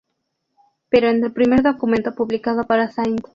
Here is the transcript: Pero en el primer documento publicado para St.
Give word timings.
Pero 0.89 1.09
en 1.09 1.23
el 1.23 1.31
primer 1.31 1.61
documento 1.61 2.15
publicado 2.15 2.65
para 2.65 2.85
St. 2.85 3.21